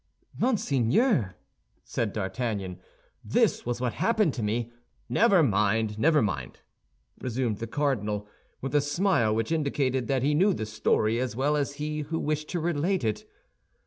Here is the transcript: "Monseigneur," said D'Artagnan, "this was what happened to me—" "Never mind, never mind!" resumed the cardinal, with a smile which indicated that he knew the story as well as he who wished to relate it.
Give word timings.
"Monseigneur," 0.39 1.35
said 1.83 2.11
D'Artagnan, 2.11 2.79
"this 3.23 3.67
was 3.67 3.79
what 3.79 3.93
happened 3.93 4.33
to 4.33 4.41
me—" 4.41 4.71
"Never 5.07 5.43
mind, 5.43 5.99
never 5.99 6.23
mind!" 6.23 6.61
resumed 7.19 7.59
the 7.59 7.67
cardinal, 7.67 8.27
with 8.61 8.73
a 8.73 8.81
smile 8.81 9.35
which 9.35 9.51
indicated 9.51 10.07
that 10.07 10.23
he 10.23 10.33
knew 10.33 10.55
the 10.55 10.65
story 10.65 11.19
as 11.19 11.35
well 11.35 11.55
as 11.55 11.73
he 11.73 11.99
who 11.99 12.17
wished 12.17 12.49
to 12.49 12.59
relate 12.59 13.03
it. 13.03 13.27